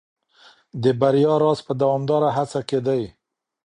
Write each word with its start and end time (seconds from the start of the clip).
د 0.83 0.85
بریا 0.99 1.33
راز 1.41 1.59
په 1.67 1.73
دوامداره 1.81 2.29
هڅه 2.37 2.59
کي 2.69 2.79
دی. 2.87 3.03